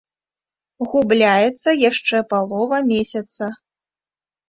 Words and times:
Губляецца 0.93 1.69
яшчэ 1.89 2.25
палова 2.35 2.83
месяца. 2.91 3.55